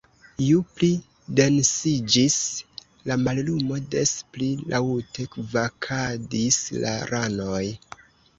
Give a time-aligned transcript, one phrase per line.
[0.43, 0.87] Ju pli
[1.39, 2.37] densiĝis
[3.11, 7.63] la mallumo, des pli laŭte kvakadis la ranoj.